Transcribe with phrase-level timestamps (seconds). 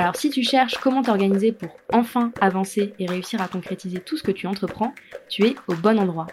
[0.00, 4.22] Alors si tu cherches comment t'organiser pour enfin avancer et réussir à concrétiser tout ce
[4.22, 4.94] que tu entreprends,
[5.28, 6.28] tu es au bon endroit.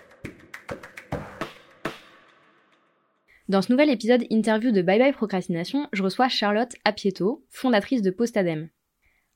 [3.49, 8.12] Dans ce nouvel épisode interview de Bye Bye Procrastination, je reçois Charlotte Apieto, fondatrice de
[8.12, 8.70] Postadem.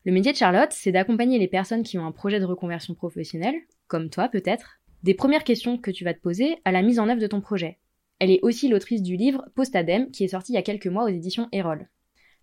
[0.05, 3.55] Le métier de Charlotte, c'est d'accompagner les personnes qui ont un projet de reconversion professionnelle,
[3.87, 7.09] comme toi peut-être, des premières questions que tu vas te poser à la mise en
[7.09, 7.79] œuvre de ton projet.
[8.19, 11.05] Elle est aussi l'autrice du livre Postadem qui est sorti il y a quelques mois
[11.05, 11.89] aux éditions Erol.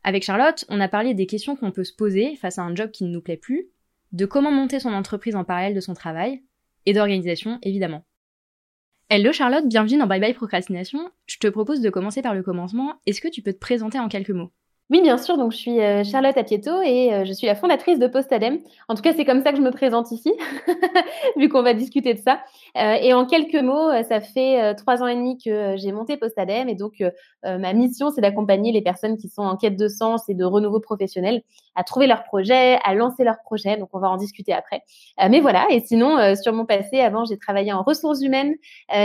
[0.06, 2.92] Avec Charlotte, on a parlé des questions qu'on peut se poser face à un job
[2.92, 3.66] qui ne nous plaît plus,
[4.12, 6.44] de comment monter son entreprise en parallèle de son travail,
[6.86, 8.04] et d'organisation évidemment.
[9.08, 11.10] Hello Charlotte, bienvenue dans Bye Bye Procrastination.
[11.26, 13.00] Je te propose de commencer par le commencement.
[13.06, 14.52] Est-ce que tu peux te présenter en quelques mots?
[14.88, 15.36] Oui, bien sûr.
[15.36, 18.60] Donc, je suis euh, Charlotte Apieto et euh, je suis la fondatrice de Postadem.
[18.88, 20.32] En tout cas, c'est comme ça que je me présente ici,
[21.36, 22.40] vu qu'on va discuter de ça.
[22.76, 26.68] Euh, et en quelques mots, ça fait trois ans et demi que j'ai monté Postadem.
[26.68, 27.02] Et donc,
[27.42, 30.78] ma mission, c'est d'accompagner les personnes qui sont en quête de sens et de renouveau
[30.78, 31.42] professionnel
[31.74, 33.76] à trouver leur projet, à lancer leur projet.
[33.76, 34.82] Donc, on va en discuter après.
[35.28, 35.66] mais voilà.
[35.70, 38.54] Et sinon, sur mon passé, avant, j'ai travaillé en ressources humaines.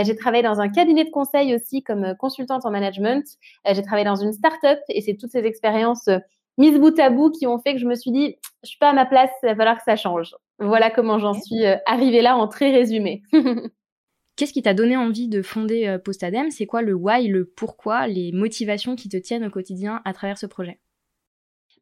[0.04, 3.24] j'ai travaillé dans un cabinet de conseil aussi comme consultante en management.
[3.66, 6.18] j'ai travaillé dans une start-up et c'est toutes ces expériences expériences euh,
[6.58, 8.90] mises bout à bout qui ont fait que je me suis dit, je suis pas
[8.90, 10.34] à ma place, il va falloir que ça change.
[10.58, 13.22] Voilà comment j'en suis euh, arrivée là en très résumé.
[14.36, 16.50] Qu'est-ce qui t'a donné envie de fonder euh, Postadem?
[16.50, 20.38] C'est quoi le why, le pourquoi, les motivations qui te tiennent au quotidien à travers
[20.38, 20.80] ce projet?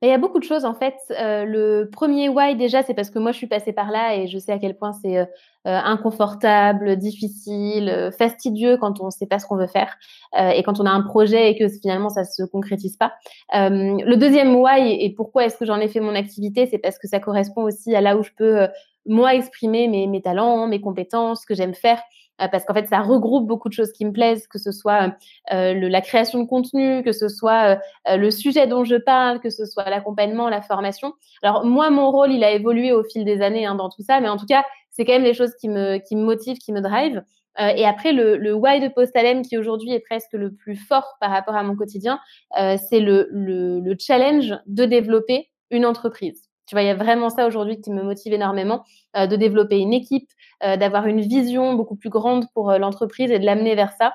[0.03, 0.95] Il y a beaucoup de choses en fait.
[1.11, 4.29] Euh, le premier why déjà, c'est parce que moi je suis passée par là et
[4.29, 5.25] je sais à quel point c'est euh,
[5.67, 9.97] euh, inconfortable, difficile, fastidieux quand on ne sait pas ce qu'on veut faire
[10.39, 13.13] et quand on a un projet et que finalement ça se concrétise pas.
[13.53, 17.07] le deuxième why et pourquoi est-ce que j'en ai fait mon activité, c'est parce que
[17.07, 18.69] ça correspond aussi à là où je peux
[19.07, 22.01] moi exprimer mes, mes talents, mes compétences, ce que j'aime faire.
[22.41, 25.15] Euh, parce qu'en fait, ça regroupe beaucoup de choses qui me plaisent, que ce soit
[25.53, 27.79] euh, le, la création de contenu, que ce soit
[28.09, 31.15] euh, le sujet dont je parle, que ce soit l'accompagnement, la formation.
[31.43, 34.21] Alors moi, mon rôle, il a évolué au fil des années hein, dans tout ça,
[34.21, 36.73] mais en tout cas, c'est quand même des choses qui me, qui me motivent, qui
[36.73, 37.23] me drive.
[37.59, 41.31] Euh, et après, le, why de Postalem, qui aujourd'hui est presque le plus fort par
[41.31, 42.21] rapport à mon quotidien,
[42.59, 46.50] euh, c'est le, le challenge de développer une entreprise.
[46.71, 48.85] Tu vois, il y a vraiment ça aujourd'hui qui me motive énormément,
[49.17, 50.31] euh, de développer une équipe,
[50.63, 54.13] euh, d'avoir une vision beaucoup plus grande pour euh, l'entreprise et de l'amener vers ça.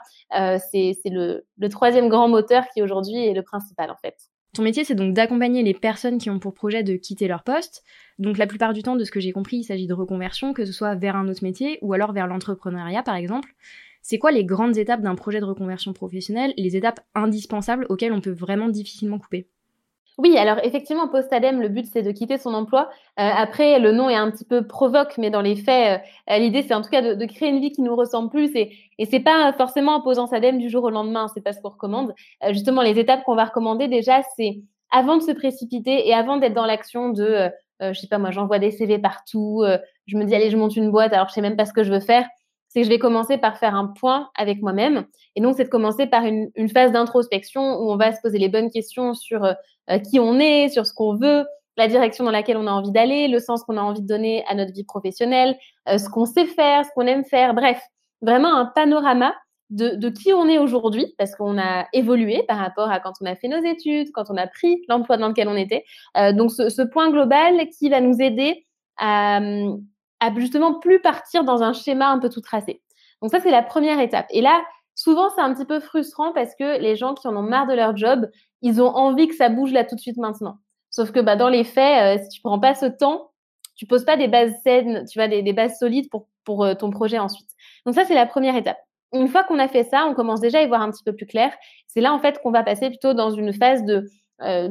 [0.71, 4.15] c'est le, le troisième grand moteur qui aujourd'hui est le principal en fait.
[4.53, 7.83] Ton métier, c'est donc d'accompagner les personnes qui ont pour projet de quitter leur poste.
[8.19, 10.63] Donc la plupart du temps, de ce que j'ai compris, il s'agit de reconversion, que
[10.63, 13.49] ce soit vers un autre métier ou alors vers l'entrepreneuriat, par exemple.
[14.01, 18.21] C'est quoi les grandes étapes d'un projet de reconversion professionnelle, les étapes indispensables auxquelles on
[18.21, 19.49] peut vraiment difficilement couper?
[20.17, 22.89] Oui, alors effectivement, post-ADEME, le but, c'est de quitter son emploi.
[23.19, 26.63] Euh, après, le nom est un petit peu provoque, mais dans les faits, euh, l'idée,
[26.63, 28.55] c'est en tout cas de, créer une vie qui nous ressemble plus.
[28.55, 31.59] Et, et c'est pas forcément en posant sa du jour au lendemain, c'est pas ce
[31.59, 32.13] qu'on recommande.
[32.43, 36.37] Euh, justement, les étapes qu'on va recommander déjà, c'est avant de se précipiter et avant
[36.37, 37.49] d'être dans l'action de,
[37.81, 39.65] je sais pas moi, j'envoie des CV partout,
[40.05, 41.83] je me dis, allez, je monte une boîte, alors je sais même pas ce que
[41.83, 42.25] je veux faire
[42.75, 45.05] c'est que je vais commencer par faire un point avec moi-même.
[45.37, 48.49] Et donc, c'est de commencer par une, phase d'introspection où on va se poser les
[48.49, 51.45] bonnes questions sur euh, qui on est, sur ce qu'on veut,
[51.77, 54.43] la direction dans laquelle on a envie d'aller, le sens qu'on a envie de donner
[54.49, 57.53] à notre vie professionnelle, euh, ce qu'on sait faire, ce qu'on aime faire.
[57.53, 57.81] Bref,
[58.21, 59.33] vraiment un panorama
[59.69, 63.37] de, qui on est aujourd'hui, parce qu'on a évolué par rapport à quand on a
[63.37, 65.85] fait nos études, quand on a pris l'emploi dans lequel on était.
[66.17, 68.65] Euh, donc, ce, ce, point global qui va nous aider
[68.97, 69.39] à,
[70.35, 72.81] justement plus partir dans un schéma un peu tout tracé.
[73.21, 74.27] Donc ça, c'est la première étape.
[74.29, 74.63] Et là,
[74.93, 77.73] souvent, c'est un petit peu frustrant parce que les gens qui en ont marre de
[77.73, 78.29] leur job,
[78.61, 80.57] ils ont envie que ça bouge là tout de suite maintenant.
[80.89, 83.31] Sauf que bah, dans les faits, euh, si tu prends pas ce temps,
[83.75, 86.89] tu poses pas des bases saines, tu vois, des, bases solides pour, pour euh, ton
[86.89, 87.49] projet ensuite.
[87.85, 88.77] Donc ça, c'est la première étape.
[89.13, 91.13] Une fois qu'on a fait ça, on commence déjà à y voir un petit peu
[91.13, 91.53] plus clair.
[91.87, 94.09] C'est là, en fait, qu'on va passer plutôt dans une phase de,
[94.41, 94.69] euh,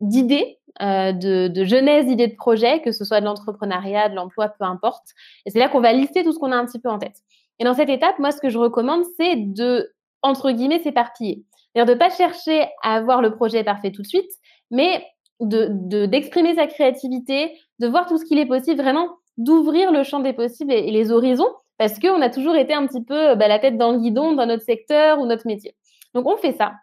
[0.00, 4.48] d'idées, euh, de, de, jeunesse d'idées de projet, que ce soit de l'entrepreneuriat, de l'emploi,
[4.48, 5.08] peu importe.
[5.44, 7.16] Et c'est là qu'on va lister tout ce qu'on a un petit peu en tête.
[7.58, 9.92] Et dans cette étape, moi, ce que je recommande, c'est de,
[10.22, 11.44] entre guillemets, s'éparpiller.
[11.74, 14.30] C'est-à-dire de pas chercher à avoir le projet parfait tout de suite,
[14.70, 15.04] mais
[15.40, 20.20] de, d'exprimer sa créativité, de voir tout ce qu'il est possible, vraiment d'ouvrir le champ
[20.20, 23.58] des possibles et, les horizons, parce qu'on a toujours été un petit peu bah, la
[23.58, 25.74] tête dans le guidon dans notre secteur ou notre métier.
[26.14, 26.74] Donc on fait ça.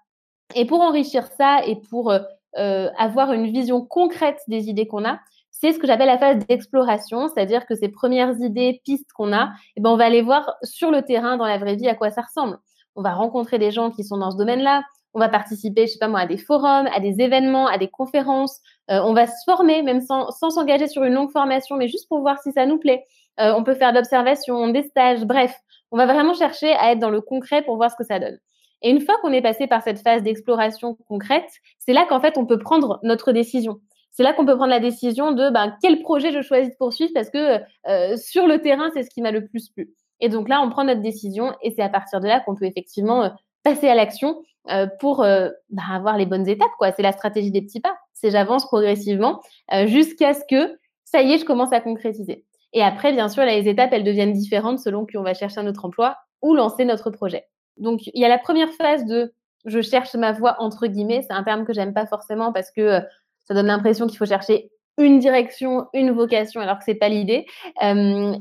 [0.55, 2.11] Et pour enrichir ça et pour
[2.57, 5.19] euh, avoir une vision concrète des idées qu'on a,
[5.51, 9.49] c'est ce que j'appelle la phase d'exploration, c'est-à-dire que ces premières idées, pistes qu'on a,
[9.75, 12.11] eh ben, on va aller voir sur le terrain, dans la vraie vie, à quoi
[12.11, 12.57] ça ressemble.
[12.95, 15.99] On va rencontrer des gens qui sont dans ce domaine-là, on va participer, je sais
[15.99, 18.59] pas moi, à des forums, à des événements, à des conférences.
[18.91, 22.21] Euh, on va se former, même sans s'engager sur une longue formation, mais juste pour
[22.21, 23.03] voir si ça nous plaît.
[23.39, 25.55] Euh, on peut faire de l'observation, des stages, bref.
[25.91, 28.37] On va vraiment chercher à être dans le concret pour voir ce que ça donne.
[28.81, 31.49] Et une fois qu'on est passé par cette phase d'exploration concrète,
[31.79, 33.79] c'est là qu'en fait on peut prendre notre décision.
[34.11, 37.11] C'est là qu'on peut prendre la décision de ben, quel projet je choisis de poursuivre
[37.13, 39.93] parce que euh, sur le terrain, c'est ce qui m'a le plus plu.
[40.19, 42.65] Et donc là, on prend notre décision et c'est à partir de là qu'on peut
[42.65, 43.29] effectivement euh,
[43.63, 45.53] passer à l'action euh, pour ben,
[45.91, 46.71] avoir les bonnes étapes.
[46.77, 46.91] quoi.
[46.91, 47.95] C'est la stratégie des petits pas.
[48.13, 49.39] C'est j'avance progressivement
[49.85, 52.45] jusqu'à ce que, ça y est, je commence à concrétiser.
[52.73, 55.85] Et après, bien sûr, les étapes, elles deviennent différentes selon qu'on va chercher un autre
[55.85, 57.45] emploi ou lancer notre projet.
[57.79, 59.33] Donc, il y a la première phase de
[59.65, 61.21] je cherche ma voie entre guillemets.
[61.21, 63.01] C'est un terme que j'aime pas forcément parce que euh,
[63.45, 67.45] ça donne l'impression qu'il faut chercher une direction, une vocation, alors que c'est pas l'idée.
[67.83, 68.35] Euh,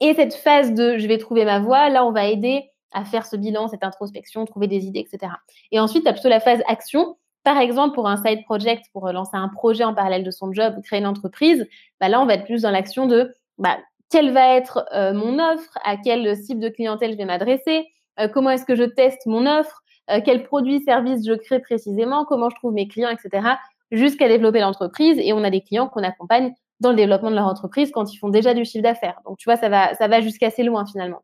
[0.00, 3.26] et cette phase de je vais trouver ma voie, là, on va aider à faire
[3.26, 5.32] ce bilan, cette introspection, trouver des idées, etc.
[5.70, 7.16] Et ensuite, tu as plutôt la phase action.
[7.44, 10.74] Par exemple, pour un side project, pour lancer un projet en parallèle de son job,
[10.82, 11.66] créer une entreprise,
[12.00, 13.78] bah là, on va être plus dans l'action de bah,
[14.10, 17.82] quelle va être euh, mon offre, à quel cible de clientèle je vais m'adresser, euh,
[18.26, 22.50] comment est-ce que je teste mon offre, euh, quels produits, services je crée précisément, comment
[22.50, 23.46] je trouve mes clients, etc.,
[23.90, 25.18] jusqu'à développer l'entreprise.
[25.18, 28.18] Et on a des clients qu'on accompagne dans le développement de leur entreprise quand ils
[28.18, 29.20] font déjà du chiffre d'affaires.
[29.26, 31.22] Donc, tu vois, ça va, ça va jusqu'assez loin finalement.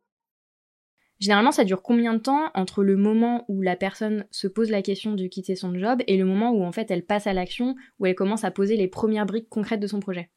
[1.21, 4.83] Généralement, ça dure combien de temps entre le moment où la personne se pose la
[4.83, 7.77] question de quitter son job et le moment où en fait elle passe à l'action,
[7.99, 10.29] où elle commence à poser les premières briques concrètes de son projet?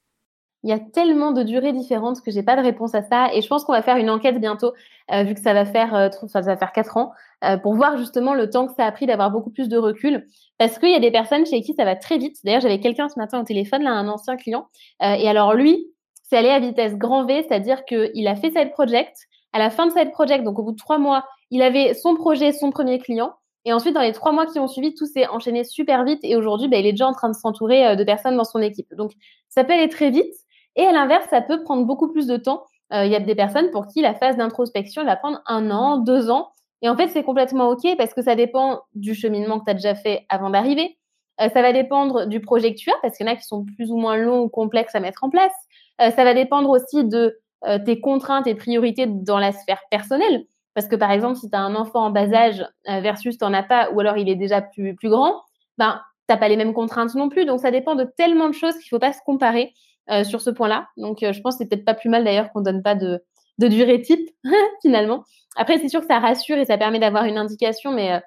[0.67, 3.29] Il y a tellement de durées différentes que j'ai pas de réponse à ça.
[3.33, 4.73] Et je pense qu'on va faire une enquête bientôt,
[5.13, 7.13] euh, vu que ça va faire, euh, ça va faire quatre ans,
[7.45, 10.27] euh, pour voir justement le temps que ça a pris d'avoir beaucoup plus de recul.
[10.57, 12.35] Parce qu'il y a des personnes chez qui ça va très vite.
[12.43, 14.67] D'ailleurs, j'avais quelqu'un ce matin au téléphone, là, un ancien client.
[15.01, 15.87] et alors lui,
[16.23, 19.15] c'est allé à vitesse grand V, c'est-à-dire qu'il a fait side project.
[19.53, 22.15] À la fin de side project, donc au bout de trois mois, il avait son
[22.15, 23.31] projet, son premier client.
[23.63, 26.19] Et ensuite, dans les trois mois qui ont suivi, tout s'est enchaîné super vite.
[26.23, 28.93] Et aujourd'hui, bah, il est déjà en train de s'entourer de personnes dans son équipe.
[28.95, 29.11] Donc,
[29.47, 30.33] ça peut aller très vite.
[30.77, 32.63] Et à l'inverse, ça peut prendre beaucoup plus de temps.
[32.93, 35.97] Euh, il y a des personnes pour qui la phase d'introspection va prendre un an,
[35.97, 36.51] deux ans.
[36.81, 39.73] Et en fait, c'est complètement OK parce que ça dépend du cheminement que tu as
[39.73, 40.97] déjà fait avant d'arriver.
[41.41, 43.43] Euh, ça va dépendre du projet que tu as parce qu'il y en a qui
[43.43, 45.51] sont plus ou moins longs ou complexes à mettre en place.
[45.99, 47.37] Euh, ça va dépendre aussi de
[47.85, 50.45] tes contraintes et priorités dans la sphère personnelle.
[50.75, 53.51] Parce que par exemple, si tu as un enfant en bas âge versus tu n'en
[53.51, 55.41] as pas ou alors il est déjà plus, grand,
[55.79, 57.45] ben, tu n'as pas les mêmes contraintes non plus.
[57.45, 59.73] Donc ça dépend de tellement de choses qu'il ne faut pas se comparer.
[60.09, 60.87] Euh, sur ce point-là.
[60.95, 63.21] Donc, euh, je pense que c'est peut-être pas plus mal d'ailleurs qu'on donne pas de,
[63.57, 64.29] de durée type
[64.81, 65.25] finalement.
[65.57, 68.19] Après, c'est sûr que ça rassure et ça permet d'avoir une indication, mais, euh,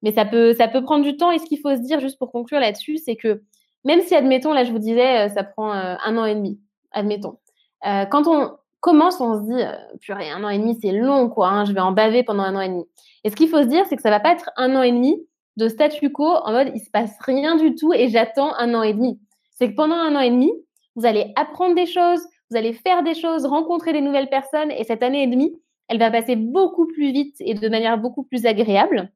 [0.00, 1.30] mais ça, peut, ça peut prendre du temps.
[1.30, 3.42] Et ce qu'il faut se dire, juste pour conclure là-dessus, c'est que
[3.84, 6.58] même si, admettons, là, je vous disais, ça prend un an et demi,
[6.90, 7.38] admettons.
[7.84, 8.50] quand on
[8.80, 9.62] commence, on se dit,
[10.00, 11.50] purée, un an et demi, c'est long, quoi.
[11.50, 12.84] Hein, je vais en baver pendant un an et demi.
[13.22, 14.90] Et ce qu'il faut se dire, c'est que ça va pas être un an et
[14.90, 15.22] demi
[15.56, 18.82] de statu quo en mode, il se passe rien du tout et j'attends un an
[18.82, 19.20] et demi.
[19.52, 20.50] C'est que pendant un an et demi,
[20.96, 22.20] vous allez apprendre des choses,
[22.50, 25.98] vous allez faire des choses, rencontrer des nouvelles personnes et cette année et demie, elle
[25.98, 29.12] va passer beaucoup plus vite et de manière beaucoup plus agréable,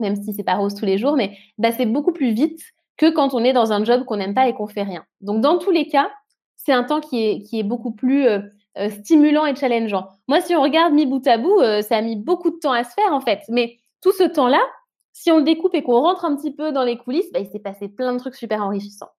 [0.00, 1.36] même si c'est pas rose tous les jours, mais
[1.76, 2.60] c'est beaucoup plus vite
[2.96, 5.04] que quand on est dans un job qu'on n'aime pas et qu'on fait rien.
[5.20, 6.10] Donc dans tous les cas,
[6.56, 8.40] c'est un temps qui est, qui est beaucoup plus euh,
[8.78, 10.08] euh, stimulant et challengeant.
[10.26, 12.72] Moi, si on regarde mi bout à bout, euh, ça a mis beaucoup de temps
[12.72, 14.60] à se faire en fait, mais tout ce temps-là,
[15.12, 17.46] si on le découpe et qu'on rentre un petit peu dans les coulisses, bah, il
[17.46, 19.10] s'est passé plein de trucs super enrichissants.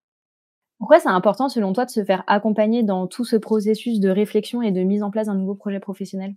[0.80, 4.62] Pourquoi c'est important selon toi de se faire accompagner dans tout ce processus de réflexion
[4.62, 6.36] et de mise en place d'un nouveau projet professionnel?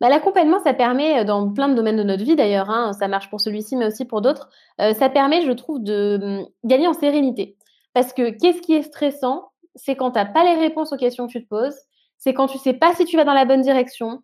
[0.00, 3.08] Bah, L'accompagnement, ça permet, euh, dans plein de domaines de notre vie d'ailleurs, hein, ça
[3.08, 6.88] marche pour celui-ci mais aussi pour d'autres, euh, ça permet, je trouve, de hum, gagner
[6.88, 7.56] en sérénité.
[7.94, 9.50] Parce que qu'est-ce qui est stressant?
[9.74, 11.76] C'est quand tu n'as pas les réponses aux questions que tu te poses,
[12.18, 14.22] c'est quand tu sais pas si tu vas dans la bonne direction,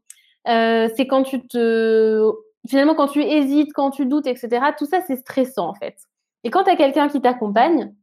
[0.49, 2.31] euh, c'est quand tu te...
[2.69, 5.97] Finalement, quand tu hésites, quand tu doutes, etc., tout ça, c'est stressant en fait.
[6.45, 7.95] Et quand tu as quelqu'un qui t'accompagne,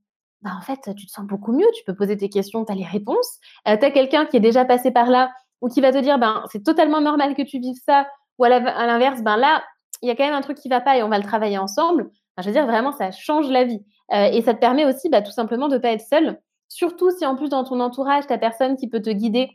[0.46, 1.66] bah, en fait, tu te sens beaucoup mieux.
[1.74, 3.40] Tu peux poser tes questions, tu as les réponses.
[3.68, 6.20] Euh, tu as quelqu'un qui est déjà passé par là ou qui va te dire,
[6.20, 8.08] ben, c'est totalement normal que tu vives ça.
[8.38, 9.64] Ou à l'inverse, ben là,
[10.04, 11.58] il y a quand même un truc qui va pas et on va le travailler
[11.58, 12.12] ensemble.
[12.38, 13.84] je veux dire, vraiment, ça change la vie.
[14.14, 16.40] Euh, et ça te permet aussi, bah, tout simplement, de pas être seul.
[16.68, 19.50] Surtout si en plus dans ton entourage, tu as personne qui peut te guider,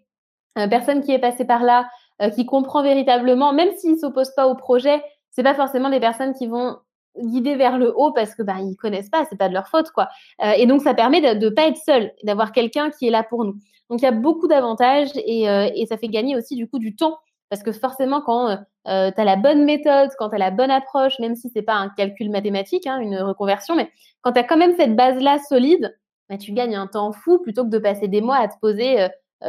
[0.59, 1.89] euh, personne qui est passé par là,
[2.35, 6.35] qui comprend véritablement, même s'il ne s'oppose pas au projet, c'est pas forcément des personnes
[6.35, 6.77] qui vont
[7.19, 9.91] guider vers le haut parce que bah ils connaissent pas, c'est pas de leur faute
[9.91, 10.09] quoi.
[10.43, 13.23] Euh, et donc ça permet de ne pas être seul, d'avoir quelqu'un qui est là
[13.23, 13.55] pour nous.
[13.89, 16.95] Donc il y a beaucoup d'avantages et, euh, ça fait gagner aussi du coup du
[16.95, 20.51] temps parce que forcément quand euh, tu as la bonne méthode, quand tu as la
[20.51, 23.91] bonne approche, même si c'est pas un calcul mathématique, hein, une reconversion, mais
[24.23, 25.97] quand tu as quand même cette base là solide,
[26.29, 29.09] bah, tu gagnes un temps fou plutôt que de passer des mois à te poser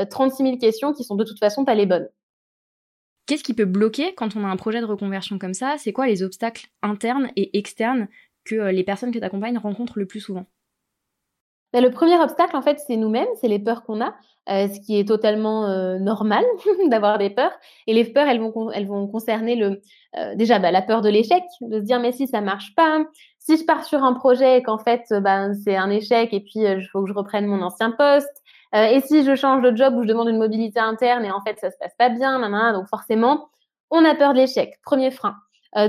[0.09, 2.07] 36 000 questions qui sont de toute façon pas les bonnes.
[3.31, 5.75] Qu'est-ce qui peut bloquer quand on a un projet de reconversion comme ça?
[5.77, 8.09] C'est quoi les obstacles internes et externes
[8.43, 10.47] que les personnes que tu accompagnes rencontrent le plus souvent?
[11.71, 14.15] Bah, le premier obstacle, en fait, c'est nous-mêmes, c'est les peurs qu'on a,
[14.49, 16.43] euh, ce qui est totalement euh, normal
[16.89, 17.53] d'avoir des peurs.
[17.87, 19.81] Et les peurs, elles vont, concerner le,
[20.17, 23.05] euh, déjà bah, la peur de l'échec, de se dire mais si ça marche pas,
[23.39, 26.59] si je pars sur un projet et qu'en fait ben c'est un échec et puis
[26.59, 30.03] il faut que je reprenne mon ancien poste, et si je change de job ou
[30.03, 32.39] je demande une mobilité interne et en fait ça se passe pas bien,
[32.73, 33.49] donc forcément
[33.89, 34.79] on a peur de l'échec.
[34.83, 35.35] Premier frein.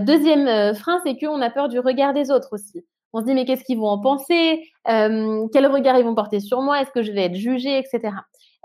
[0.01, 2.85] deuxième frein, c'est qu'on a peur du regard des autres aussi.
[3.13, 4.71] On se dit, mais qu'est-ce qu'ils vont en penser?
[4.89, 6.81] Euh, Quel regard ils vont porter sur moi?
[6.81, 8.01] Est-ce que je vais être jugée, etc.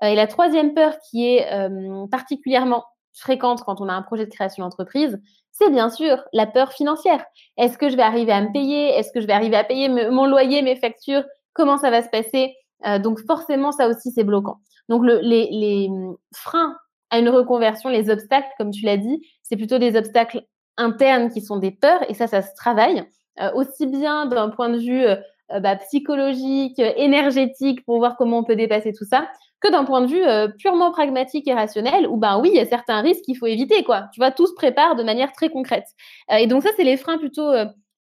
[0.03, 4.25] Euh, et la troisième peur qui est euh, particulièrement fréquente quand on a un projet
[4.25, 5.19] de création d'entreprise,
[5.51, 7.25] c'est bien sûr la peur financière.
[7.57, 8.89] Est-ce que je vais arriver à me payer?
[8.89, 11.23] Est-ce que je vais arriver à payer mon loyer, mes factures?
[11.53, 12.55] Comment ça va se passer?
[13.03, 14.59] Donc forcément, ça aussi, c'est bloquant.
[14.89, 15.89] Donc le, les, les
[16.33, 16.75] freins
[17.09, 20.45] à une reconversion, les obstacles, comme tu l'as dit, c'est plutôt des obstacles
[20.77, 23.05] internes qui sont des peurs, et ça, ça se travaille.
[23.39, 25.15] Euh, aussi bien d'un point de vue euh,
[25.51, 29.29] euh, bah, psychologique, énergétique, pour voir comment on peut dépasser tout ça,
[29.59, 32.65] que d'un point de vue purement pragmatique et rationnel, où ben oui, il y a
[32.67, 34.03] certains risques qu'il faut éviter, quoi.
[34.13, 35.87] Tu vois, tout se prépare de manière très concrète.
[36.29, 37.51] et donc ça, c'est les freins plutôt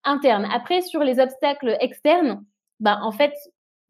[0.04, 0.46] internes.
[0.54, 2.44] Après, sur les obstacles externes,
[2.78, 3.32] ben en fait,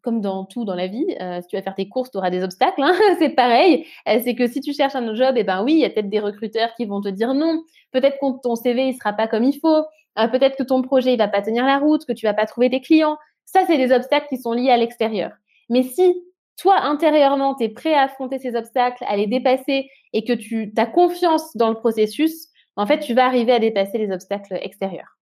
[0.07, 1.05] comme dans tout dans la vie,
[1.43, 2.81] si tu vas faire tes courses, tu auras des obstacles.
[2.81, 3.85] Hein, c'est pareil.
[4.07, 6.21] c'est que si tu cherches un job, eh ben oui, il y a peut-être des
[6.21, 7.65] recruteurs qui vont te dire non.
[7.91, 9.83] Peut-être que ton CV il sera pas comme il faut.
[10.19, 12.47] Euh, peut-être que ton projet il va pas tenir la route, que tu vas pas
[12.47, 13.19] trouver des clients.
[13.45, 15.33] Ça, c'est des obstacles qui sont liés à l'extérieur.
[15.69, 16.15] Mais si
[16.57, 20.73] toi, intérieurement, tu es prêt à affronter ces obstacles, à les dépasser et que tu
[20.77, 25.16] as confiance dans le processus, en fait, tu vas arriver à dépasser les obstacles extérieurs.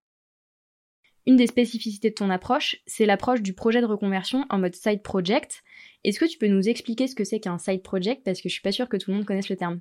[1.26, 5.02] Une des spécificités de ton approche, c'est l'approche du projet de reconversion en mode side
[5.02, 5.62] project.
[6.04, 8.23] Est-ce que tu peux nous expliquer ce que c'est qu'un side project?
[8.25, 9.81] Parce que je suis pas sûre que tout le monde connaisse le terme.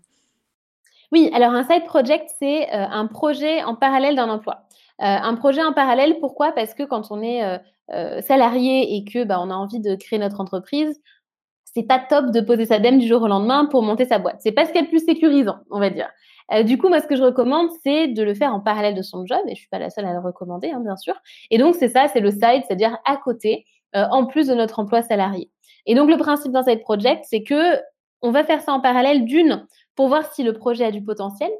[1.12, 4.64] Oui, alors un side project, c'est euh, un projet en parallèle d'un emploi.
[5.02, 6.54] Euh, un projet en parallèle, pourquoi?
[6.54, 10.20] Parce que quand on est euh, salarié et que bah, on a envie de créer
[10.20, 11.02] notre entreprise,
[11.66, 14.38] c'est pas top de poser sa dème du jour au lendemain pour monter sa boîte.
[14.40, 16.10] C'est pas ce qui est le plus sécurisant, on va dire.
[16.66, 19.26] Du coup, moi, ce que je recommande, c'est de le faire en parallèle de son
[19.26, 21.16] job, et je suis pas la seule à le recommander, hein, bien sûr.
[21.52, 25.02] Et donc, c'est ça, c'est le side, c'est-à-dire à côté, en plus de notre emploi
[25.02, 25.50] salarié.
[25.86, 27.80] Et donc, le principe d'un side project, c'est que
[28.22, 31.52] on va faire ça en parallèle d'une pour voir si le projet a du potentiel,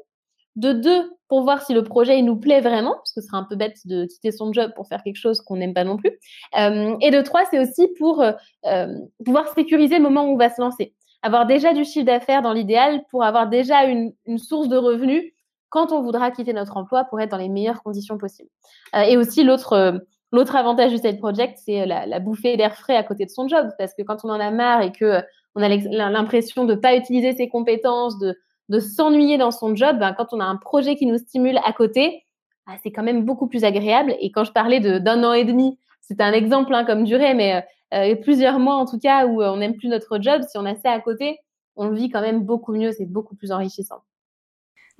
[0.56, 3.44] de deux, pour voir si le projet nous plaît vraiment, parce que ce serait un
[3.44, 6.12] peu bête de quitter son job pour faire quelque chose qu'on n'aime pas non plus.
[6.58, 8.32] Euh, et de trois, c'est aussi pour euh,
[8.66, 10.94] euh, pouvoir sécuriser le moment où on va se lancer.
[11.24, 15.32] Avoir déjà du chiffre d'affaires dans l'idéal pour avoir déjà une, source de revenus
[15.70, 18.50] quand on voudra quitter notre emploi pour être dans les meilleures conditions possibles.
[18.94, 20.00] et aussi, l'autre
[20.34, 23.46] L'autre avantage du side project, c'est la, la, bouffée d'air frais à côté de son
[23.46, 25.22] job, parce que quand on en a marre et que
[25.54, 25.68] on a
[26.10, 28.36] l'impression de ne pas utiliser ses compétences, de,
[28.68, 31.72] de s'ennuyer dans son job, ben, quand on a un projet qui nous stimule à
[31.72, 32.24] côté,
[32.66, 34.16] ben, c'est quand même beaucoup plus agréable.
[34.20, 35.78] Et quand je parlais d'un an et demi,
[36.08, 39.42] c'est un exemple hein, comme durée, mais euh, euh, plusieurs mois en tout cas où
[39.42, 41.38] euh, on n'aime plus notre job, si on a ça à côté,
[41.76, 44.02] on le vit quand même beaucoup mieux, c'est beaucoup plus enrichissant.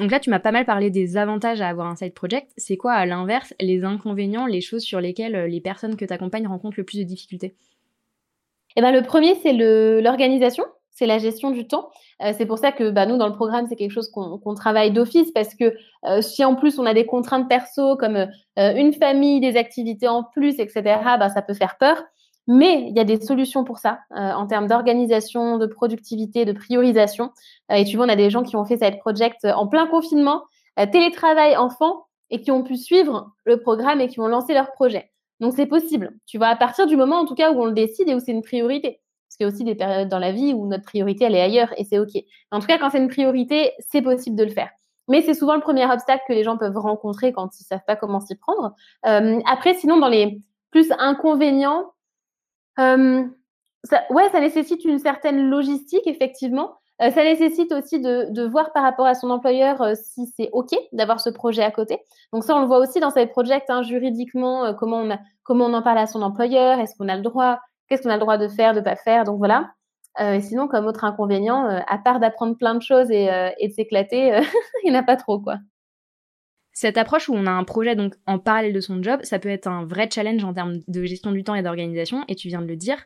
[0.01, 2.51] Donc là, tu m'as pas mal parlé des avantages à avoir un side project.
[2.57, 6.49] C'est quoi, à l'inverse, les inconvénients, les choses sur lesquelles les personnes que tu accompagnes
[6.49, 7.55] rencontrent le plus de difficultés?
[8.75, 11.91] Eh ben, Le premier, c'est l'organisation c'est la gestion du temps.
[12.23, 14.93] Euh, c'est pour ça que bah, nous, dans le programme, c'est quelque chose qu'on travaille
[14.93, 15.75] d'office parce que
[16.07, 20.09] euh, si en plus on a des contraintes perso comme euh, une famille, des activités
[20.09, 20.83] en plus, etc.,
[21.19, 22.03] bah, ça peut faire peur.
[22.47, 27.31] Mais il y a des solutions pour ça en termes d'organisation, de productivité, de priorisation.
[27.71, 30.43] et tu vois, on a des gens qui ont fait cette project en plein confinement,
[30.77, 35.11] télétravail enfant, et qui ont pu suivre le programme et qui ont lancé leur projet.
[35.41, 36.13] Donc c'est possible.
[36.27, 38.21] Tu vois, à partir du moment en tout cas où on le décide et où
[38.21, 39.01] c'est une priorité.
[39.35, 41.41] Parce qu'il y a aussi des périodes dans la vie où notre priorité, elle est
[41.41, 42.13] ailleurs et c'est OK.
[42.53, 44.71] En tout cas, quand c'est une priorité, c'est possible de le faire.
[45.09, 47.97] Mais c'est souvent le premier obstacle que les gens peuvent rencontrer quand ils savent pas
[47.97, 48.77] comment s'y prendre.
[49.07, 51.93] Euh, après, sinon, dans les plus inconvénients,
[52.79, 53.25] euh,
[53.83, 56.77] ça, ouais, ça nécessite une certaine logistique, effectivement.
[57.03, 61.19] Euh, ça nécessite aussi de, voir par rapport à son employeur si c'est OK d'avoir
[61.19, 61.99] ce projet à côté.
[62.33, 65.75] Donc ça, on le voit aussi dans cette project, hein, juridiquement, comment, on comment on
[65.75, 68.39] en parle à son employeur, est-ce qu'on a le droit, qu'est-ce qu'on a le droit
[68.39, 69.25] de faire, de pas faire.
[69.25, 69.75] Donc voilà.
[70.21, 73.69] Euh, sinon, comme autre inconvénient, euh, à part d'apprendre plein de choses et, euh, et
[73.69, 74.39] de s'éclater,
[74.85, 75.59] il n'y en a pas trop, quoi.
[76.73, 79.49] Cette approche où on a un projet donc en parallèle de son job, ça peut
[79.49, 82.63] être un vrai challenge en termes de gestion du temps et d'organisation, et tu viens
[82.63, 82.99] de le dire.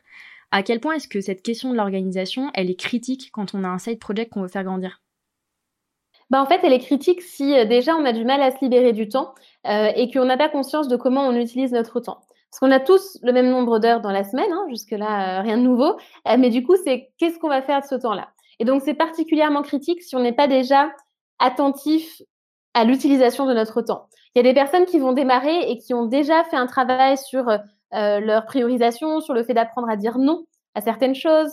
[0.51, 3.67] À quel point est-ce que cette question de l'organisation, elle est critique quand on a
[3.67, 5.01] un side project qu'on veut faire grandir?
[6.31, 8.93] Bah en fait, elle est critique si déjà on a du mal à se libérer
[8.93, 9.33] du temps
[9.65, 12.21] et qu'on n'a pas conscience de comment on utilise notre temps.
[12.51, 15.63] Parce qu'on a tous le même nombre d'heures dans la semaine, hein, jusque-là, rien de
[15.63, 15.97] nouveau.
[16.25, 18.29] mais du coup, c'est qu'est-ce qu'on va faire de ce temps-là?
[18.59, 20.91] Et donc, c'est particulièrement critique si on n'est pas déjà
[21.37, 22.21] attentif
[22.73, 24.07] à l'utilisation de notre temps.
[24.33, 27.17] Il y a des personnes qui vont démarrer et qui ont déjà fait un travail
[27.17, 27.45] sur
[27.91, 31.51] leur priorisation, sur le fait d'apprendre à dire non à certaines choses,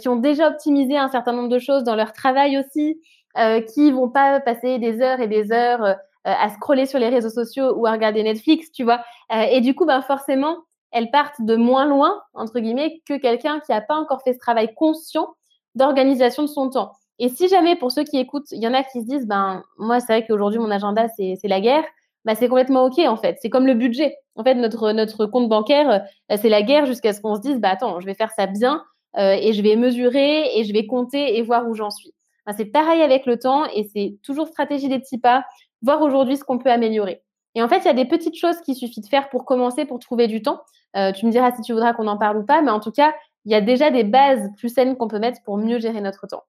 [0.00, 3.00] qui ont déjà optimisé un certain nombre de choses dans leur travail aussi,
[3.38, 5.92] euh, qui vont pas passer des heures et des heures euh,
[6.26, 9.04] à scroller sur les réseaux sociaux ou à regarder Netflix, tu vois.
[9.32, 10.58] Euh, et du coup, ben forcément,
[10.90, 14.38] elles partent de moins loin, entre guillemets, que quelqu'un qui n'a pas encore fait ce
[14.38, 15.28] travail conscient
[15.74, 16.92] d'organisation de son temps.
[17.18, 19.62] Et si jamais, pour ceux qui écoutent, il y en a qui se disent, ben,
[19.78, 21.84] moi, c'est vrai qu'aujourd'hui, mon agenda, c'est la guerre,
[22.24, 23.38] ben, c'est complètement OK, en fait.
[23.40, 24.16] C'est comme le budget.
[24.34, 27.70] En fait, notre, notre compte bancaire, c'est la guerre jusqu'à ce qu'on se dise, bah,
[27.70, 28.82] attends, je vais faire ça bien
[29.18, 32.12] et je vais mesurer et je vais compter et voir où j'en suis
[32.52, 35.44] c'est pareil avec le temps et c'est toujours stratégie des petits pas,
[35.86, 37.22] voir aujourd'hui ce qu'on peut améliorer.
[37.54, 39.86] Et en fait, il y a des petites choses qu'il suffit de faire pour commencer,
[39.86, 40.60] pour trouver du temps.
[40.96, 42.90] Euh, tu me diras si tu voudras qu'on en parle ou pas, mais en tout
[42.90, 43.14] cas,
[43.46, 46.26] il y a déjà des bases plus saines qu'on peut mettre pour mieux gérer notre
[46.26, 46.42] temps.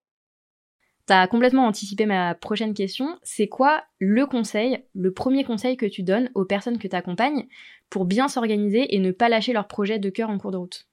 [1.08, 3.18] Tu as complètement anticipé ma prochaine question.
[3.24, 7.48] C'est quoi le conseil, le premier conseil que tu donnes aux personnes que tu accompagnes
[7.90, 10.88] pour bien s'organiser et ne pas lâcher leur projet de cœur en cours de route?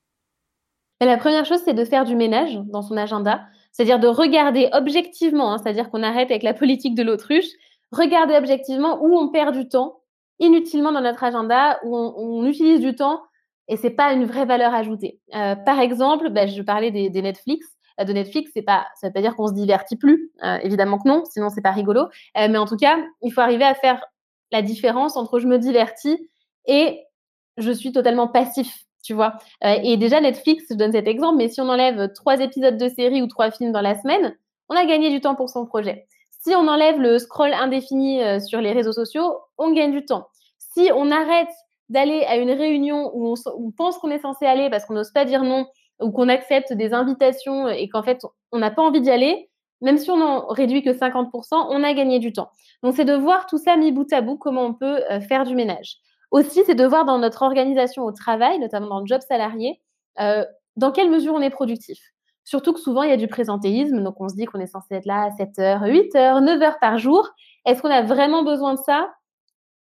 [1.00, 3.46] La première chose, c'est de faire du ménage dans son agenda.
[3.72, 7.48] C'est-à-dire de regarder objectivement, hein, c'est-à-dire qu'on arrête avec la politique de l'autruche,
[7.94, 10.00] regarder objectivement où on perd du temps
[10.38, 13.22] inutilement dans notre agenda, où on, utilise du temps
[13.68, 15.20] et c'est pas une vraie valeur ajoutée.
[15.34, 17.66] Euh, par exemple, bah, je parlais des, Netflix.
[18.00, 20.98] Euh, de Netflix, c'est pas, ça veut pas dire qu'on se divertit plus, euh, évidemment
[20.98, 22.08] que non, sinon c'est pas rigolo.
[22.36, 24.04] mais en tout cas, il faut arriver à faire
[24.52, 26.28] la différence entre je me divertis
[26.66, 27.00] et
[27.56, 29.34] je suis totalement passif tu vois.
[29.62, 33.20] Et déjà, Netflix, je donne cet exemple, mais si on enlève trois épisodes de série
[33.20, 34.34] ou trois films dans la semaine,
[34.70, 36.06] on a gagné du temps pour son projet.
[36.46, 40.28] Si on enlève le scroll indéfini euh, sur les réseaux sociaux, on gagne du temps.
[40.58, 41.48] Si on arrête
[41.88, 45.24] d'aller à une réunion où on, pense qu'on est censé aller parce qu'on n'ose pas
[45.24, 45.66] dire non,
[46.02, 48.20] ou qu'on accepte des invitations et qu'en fait,
[48.52, 49.48] on n'a pas envie d'y aller,
[49.80, 52.50] même si on en réduit que 50%, on a gagné du temps.
[52.82, 55.44] Donc, c'est de voir tout ça mis bout à bout, comment on peut euh, faire
[55.44, 55.96] du ménage.
[56.30, 59.80] Aussi, c'est de voir dans notre organisation au travail, notamment dans le job salarié,
[60.20, 60.44] euh,
[60.76, 62.13] dans quelle mesure on est productif.
[62.44, 64.94] Surtout que souvent, il y a du présentéisme, donc on se dit qu'on est censé
[64.94, 67.28] être là à 7 heures, 8 heures, 9 heures par jour.
[67.64, 69.12] Est-ce qu'on a vraiment besoin de ça?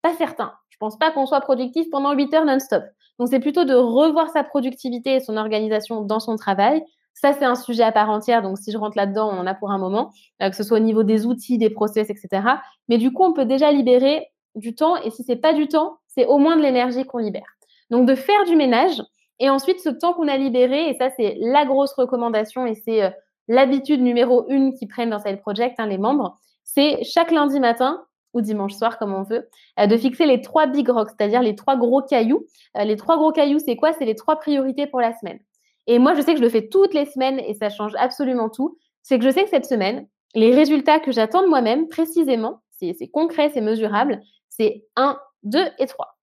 [0.01, 0.53] Pas certain.
[0.69, 2.83] Je pense pas qu'on soit productif pendant 8 heures non-stop.
[3.19, 6.83] Donc, c'est plutôt de revoir sa productivité et son organisation dans son travail.
[7.13, 8.41] Ça, c'est un sujet à part entière.
[8.41, 10.77] Donc, si je rentre là-dedans, on en a pour un moment, euh, que ce soit
[10.77, 12.43] au niveau des outils, des process, etc.
[12.89, 14.97] Mais du coup, on peut déjà libérer du temps.
[14.97, 17.57] Et si c'est pas du temps, c'est au moins de l'énergie qu'on libère.
[17.89, 19.01] Donc de faire du ménage
[19.39, 23.03] et ensuite ce temps qu'on a libéré, et ça c'est la grosse recommandation et c'est
[23.03, 23.09] euh,
[23.47, 28.03] l'habitude numéro une qui prennent dans Side Project, hein, les membres, c'est chaque lundi matin
[28.33, 29.47] ou dimanche soir comme on veut,
[29.79, 32.45] euh, de fixer les trois big rocks, c'est-à-dire les trois gros cailloux.
[32.77, 33.93] Euh, les trois gros cailloux, c'est quoi?
[33.93, 35.39] C'est les trois priorités pour la semaine.
[35.87, 38.49] Et moi, je sais que je le fais toutes les semaines et ça change absolument
[38.49, 38.77] tout.
[39.01, 43.07] C'est que je sais que cette semaine, les résultats que j'attends de moi-même, précisément, c'est
[43.07, 44.19] concret, c'est mesurable,
[44.49, 46.17] c'est 1, 2 et 3.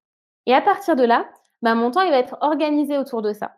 [0.47, 1.27] Et à partir de là,
[1.65, 3.53] bah, mon temps va être organisé autour de ça.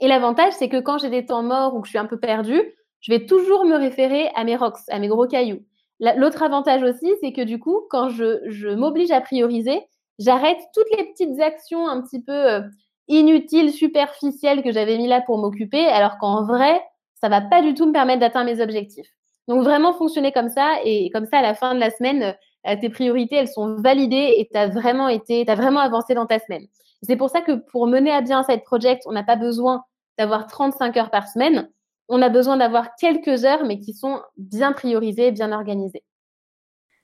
[0.00, 2.18] Et l'avantage, c'est que quand j'ai des temps morts ou que je suis un peu
[2.18, 2.62] perdue,
[3.00, 5.60] je vais toujours me référer à mes rocks, à mes gros cailloux.
[6.00, 9.82] L'autre avantage aussi, c'est que du coup, quand je, je m'oblige à prioriser,
[10.18, 12.62] j'arrête toutes les petites actions un petit peu euh,
[13.08, 16.82] inutiles, superficielles que j'avais mis là pour m'occuper, alors qu'en vrai,
[17.20, 19.10] ça va pas du tout me permettre d'atteindre mes objectifs.
[19.48, 22.32] Donc vraiment fonctionner comme ça et comme ça à la fin de la semaine, euh,
[22.64, 26.38] tes priorités, elles sont validées et tu as vraiment été, tu vraiment avancé dans ta
[26.38, 26.66] semaine.
[27.02, 29.84] C'est pour ça que pour mener à bien cette project, on n'a pas besoin
[30.18, 31.70] d'avoir 35 heures par semaine.
[32.08, 36.04] On a besoin d'avoir quelques heures, mais qui sont bien priorisées, bien organisées.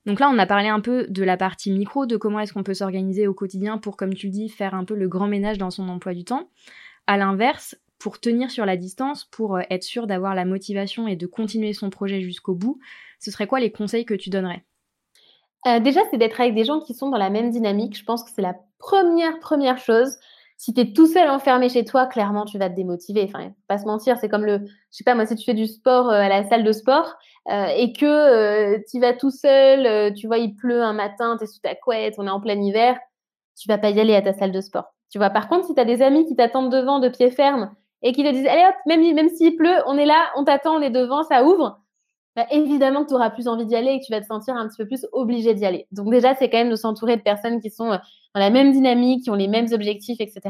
[0.06, 2.62] Donc là, on a parlé un peu de la partie micro, de comment est-ce qu'on
[2.62, 5.58] peut s'organiser au quotidien pour, comme tu le dis, faire un peu le grand ménage
[5.58, 6.48] dans son emploi du temps.
[7.06, 11.16] À l'inverse, pour tenir sur la distance, pour euh, être sûr d'avoir la motivation et
[11.16, 12.78] de continuer son projet jusqu'au bout,
[13.18, 14.64] ce serait quoi les conseils que tu donnerais?
[15.66, 17.96] Euh, déjà, c'est d'être avec des gens qui sont dans la même dynamique.
[17.96, 20.16] Je pense que c'est la première, première chose.
[20.56, 23.24] Si tu es tout seul enfermé chez toi, clairement, tu vas te démotiver.
[23.24, 25.66] Enfin, pas se mentir, c'est comme le, je sais pas, moi, si tu fais du
[25.66, 27.14] sport euh, à la salle de sport
[27.50, 31.46] euh, et que tu vas tout seul, tu vois, il pleut un matin, tu es
[31.46, 32.98] sous ta couette, on est en plein hiver,
[33.58, 34.92] tu vas pas y aller à ta salle de sport.
[35.10, 37.74] Tu vois, par contre, si tu as des amis qui t'attendent devant de pied ferme
[38.02, 40.76] et qui te disent, allez hop, même, même s'il pleut, on est là, on t'attend,
[40.76, 41.80] on est devant, ça ouvre,
[42.36, 44.54] bah, évidemment que tu auras plus envie d'y aller et que tu vas te sentir
[44.54, 45.88] un petit peu plus obligé d'y aller.
[45.90, 47.98] Donc déjà, c'est quand même de s'entourer de personnes qui sont euh,
[48.34, 50.40] dans la même dynamique, qui ont les mêmes objectifs, etc.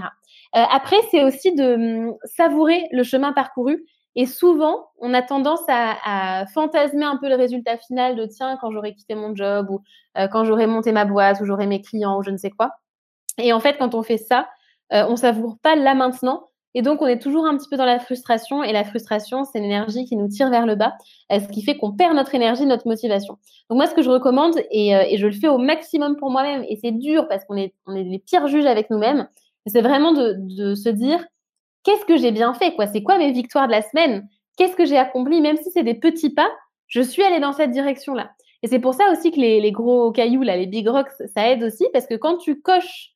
[0.56, 3.84] Euh, après, c'est aussi de hum, savourer le chemin parcouru.
[4.14, 8.72] Et souvent, on a tendance à, fantasmer un peu le résultat final de tiens, quand
[8.72, 9.80] j'aurai quitté mon job ou
[10.18, 12.72] euh, quand j'aurai monté ma boîte ou j'aurai mes clients ou je ne sais quoi.
[13.38, 14.48] Et en fait, quand on fait ça,
[14.92, 16.49] on savoure pas là maintenant.
[16.74, 18.62] Et donc, on est toujours un petit peu dans la frustration.
[18.62, 20.94] Et la frustration, c'est l'énergie qui nous tire vers le bas,
[21.30, 23.38] ce qui fait qu'on perd notre énergie, notre motivation.
[23.68, 26.64] Donc, moi, ce que je recommande, et, et je le fais au maximum pour moi-même,
[26.68, 29.26] et c'est dur parce qu'on est, les pires juges avec nous-mêmes,
[29.66, 31.24] c'est vraiment de, de, se dire
[31.82, 32.86] qu'est-ce que j'ai bien fait quoi?
[32.86, 34.28] C'est quoi mes victoires de la semaine?
[34.56, 35.40] Qu'est-ce que j'ai accompli?
[35.40, 36.50] Même si c'est des petits pas,
[36.86, 38.30] je suis allée dans cette direction-là.
[38.62, 41.50] Et c'est pour ça aussi que les, les, gros cailloux, là, les big rocks, ça
[41.50, 43.14] aide aussi parce que quand tu coches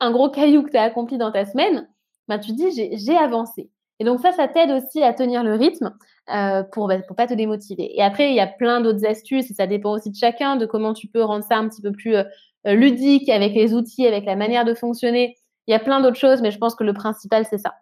[0.00, 1.88] un gros caillou que tu as accompli dans ta semaine,
[2.28, 3.70] bah, tu dis j'ai avancé.
[4.00, 5.96] Et donc ça, ça t'aide aussi à tenir le rythme
[6.34, 7.96] euh, pour ne pour pas te démotiver.
[7.96, 10.66] Et après, il y a plein d'autres astuces et ça dépend aussi de chacun, de
[10.66, 12.24] comment tu peux rendre ça un petit peu plus euh,
[12.64, 15.36] ludique avec les outils, avec la manière de fonctionner.
[15.66, 17.74] Il y a plein d'autres choses, mais je pense que le principal, c'est ça.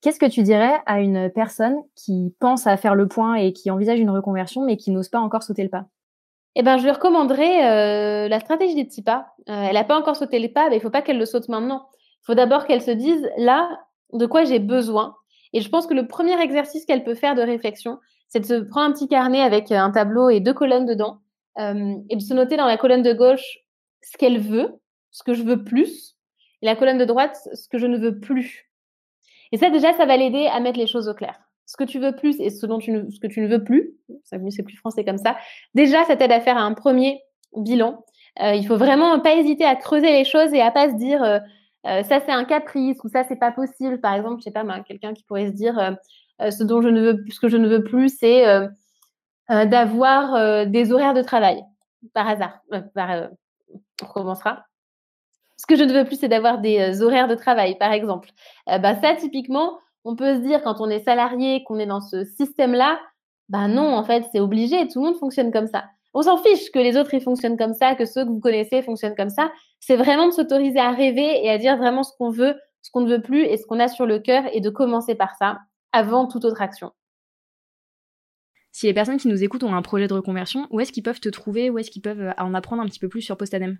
[0.00, 3.70] Qu'est-ce que tu dirais à une personne qui pense à faire le point et qui
[3.70, 5.86] envisage une reconversion, mais qui n'ose pas encore sauter le pas?
[6.54, 9.34] Eh ben, je lui recommanderais euh, la stratégie des petits pas.
[9.48, 11.26] Euh, elle n'a pas encore sauté le pas, mais il ne faut pas qu'elle le
[11.26, 11.88] saute maintenant.
[12.22, 13.68] Il faut d'abord qu'elle se dise là
[14.12, 15.14] de quoi j'ai besoin.
[15.52, 18.54] Et je pense que le premier exercice qu'elle peut faire de réflexion, c'est de se
[18.54, 21.20] prendre un petit carnet avec un tableau et deux colonnes dedans,
[21.58, 23.58] euh, et de se noter dans la colonne de gauche
[24.02, 24.74] ce qu'elle veut,
[25.10, 26.16] ce que je veux plus,
[26.62, 28.70] et la colonne de droite, ce que je ne veux plus.
[29.52, 31.40] Et ça, déjà, ça va l'aider à mettre les choses au clair.
[31.66, 33.92] Ce que tu veux plus et ce, dont tu ce que tu ne veux plus,
[34.24, 35.36] c'est plus français comme ça,
[35.74, 37.20] déjà, ça t'aide à faire un premier
[37.56, 38.04] bilan.
[38.40, 41.22] Euh, il faut vraiment pas hésiter à creuser les choses et à pas se dire
[41.22, 41.38] euh,
[41.86, 44.00] euh, ça c'est un caprice ou ça c'est pas possible.
[44.00, 45.96] Par exemple, je sais pas, quelqu'un qui pourrait se dire
[46.40, 48.44] ce dont je ne veux, ce que je ne veux plus, c'est
[49.48, 51.62] d'avoir des horaires de travail
[52.14, 52.60] par hasard.
[52.72, 54.64] On recommencera
[55.58, 58.30] ce que je ne veux plus, c'est d'avoir des euh, horaires de travail, par exemple.
[58.70, 62.00] Euh, bah, ça, typiquement, on peut se dire quand on est salarié, qu'on est dans
[62.00, 62.98] ce système-là,
[63.48, 65.84] bah non, en fait, c'est obligé, tout le monde fonctionne comme ça.
[66.18, 68.82] On s'en fiche que les autres ils fonctionnent comme ça, que ceux que vous connaissez
[68.82, 69.52] fonctionnent comme ça.
[69.78, 73.02] C'est vraiment de s'autoriser à rêver et à dire vraiment ce qu'on veut, ce qu'on
[73.02, 75.60] ne veut plus et ce qu'on a sur le cœur et de commencer par ça
[75.92, 76.90] avant toute autre action.
[78.72, 81.20] Si les personnes qui nous écoutent ont un projet de reconversion, où est-ce qu'ils peuvent
[81.20, 81.70] te trouver?
[81.70, 83.78] Où est-ce qu'ils peuvent euh, en apprendre un petit peu plus sur Postadem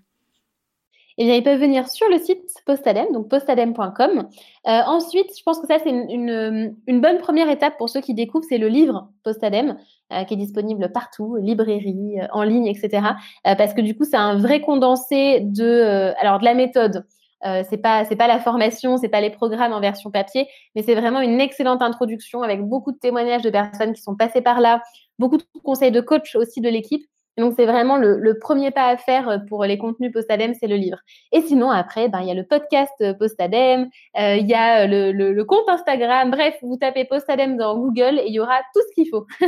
[1.21, 4.29] eh bien, ils peuvent venir sur le site Postadem, donc postadem.com.
[4.67, 8.45] Euh, ensuite, je pense que ça, c'est une, bonne première étape pour ceux qui découvrent,
[8.47, 9.77] c'est le livre Postadem,
[10.13, 13.01] euh, qui est disponible partout, librairie, euh, en ligne, etc.
[13.43, 17.05] Parce que du coup, c'est un vrai condensé de, alors, de la méthode.
[17.45, 20.83] Euh, c'est pas c'est pas la formation, c'est pas les programmes en version papier, mais
[20.83, 24.59] c'est vraiment une excellente introduction avec beaucoup de témoignages de personnes qui sont passées par
[24.59, 24.83] là,
[25.19, 27.05] beaucoup de conseils de coach aussi de l'équipe
[27.39, 30.75] donc, c'est vraiment le, premier pas à faire euh, pour les contenus Postadem, c'est le
[30.75, 30.97] livre.
[31.31, 34.87] Et sinon, après, ben, il y a le podcast euh, Postadem, euh, il y a
[34.87, 36.31] le, compte Instagram.
[36.31, 39.25] Bref, vous tapez Postadem dans Google et il y aura tout ce qu'il faut.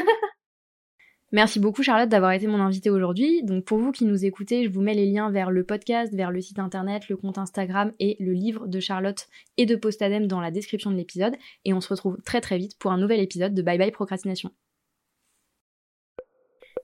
[1.34, 3.42] Merci beaucoup Charlotte d'avoir été mon invitée aujourd'hui.
[3.44, 6.30] Donc pour vous qui nous écoutez, je vous mets les liens vers le podcast, vers
[6.30, 10.42] le site internet, le compte Instagram et le livre de Charlotte et de Postadem dans
[10.42, 11.36] la description de l'épisode.
[11.64, 14.52] Et on se retrouve très très vite pour un nouvel épisode de Bye Bye Procrastination.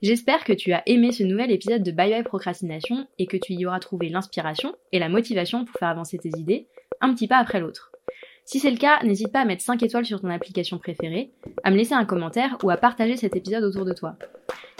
[0.03, 3.53] J'espère que tu as aimé ce nouvel épisode de Bye Bye Procrastination et que tu
[3.53, 6.67] y auras trouvé l'inspiration et la motivation pour faire avancer tes idées,
[7.01, 7.91] un petit pas après l'autre.
[8.45, 11.31] Si c'est le cas, n'hésite pas à mettre 5 étoiles sur ton application préférée,
[11.63, 14.15] à me laisser un commentaire ou à partager cet épisode autour de toi.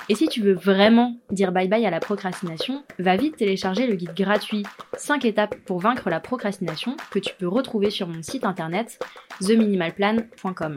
[0.08, 3.96] Et si tu veux vraiment dire bye bye à la procrastination, va vite télécharger le
[3.96, 4.64] guide gratuit
[4.98, 9.00] 5 étapes pour vaincre la procrastination que tu peux retrouver sur mon site internet
[9.42, 10.76] theminimalplan.com.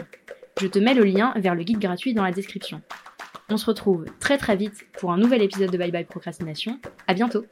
[0.60, 2.80] Je te mets le lien vers le guide gratuit dans la description.
[3.52, 6.78] On se retrouve très très vite pour un nouvel épisode de Bye Bye Procrastination.
[7.08, 7.44] À bientôt!